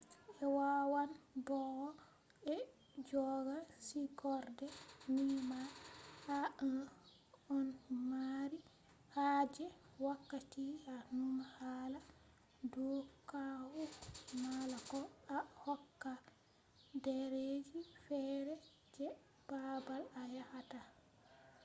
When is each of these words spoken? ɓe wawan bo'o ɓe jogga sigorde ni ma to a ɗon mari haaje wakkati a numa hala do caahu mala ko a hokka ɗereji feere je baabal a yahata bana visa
ɓe 0.35 0.45
wawan 0.57 1.11
bo'o 1.47 1.87
ɓe 2.45 2.55
jogga 3.07 3.57
sigorde 3.87 4.67
ni 5.13 5.23
ma 5.49 5.59
to 6.23 6.35
a 6.37 6.39
ɗon 7.47 7.59
mari 8.11 8.57
haaje 9.15 9.65
wakkati 10.05 10.63
a 10.93 10.95
numa 11.17 11.43
hala 11.57 11.99
do 12.73 12.87
caahu 13.29 13.81
mala 14.43 14.77
ko 14.91 14.99
a 15.35 15.37
hokka 15.63 16.11
ɗereji 17.03 17.79
feere 18.03 18.53
je 18.93 19.05
baabal 19.47 20.03
a 20.21 20.21
yahata 20.35 20.79
bana 20.85 20.85
visa 21.09 21.17